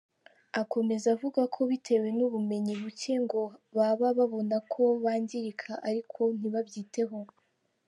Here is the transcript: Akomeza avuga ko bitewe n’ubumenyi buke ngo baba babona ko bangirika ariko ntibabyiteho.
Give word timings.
Akomeza 0.61 1.05
avuga 1.15 1.41
ko 1.53 1.61
bitewe 1.71 2.07
n’ubumenyi 2.17 2.73
buke 2.81 3.13
ngo 3.23 3.41
baba 3.75 4.07
babona 4.17 4.57
ko 4.73 4.83
bangirika 5.03 5.71
ariko 5.89 6.21
ntibabyiteho. 6.37 7.17